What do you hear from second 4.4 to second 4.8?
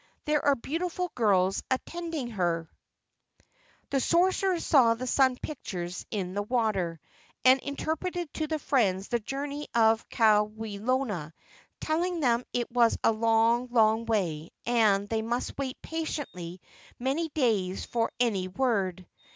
sorcerer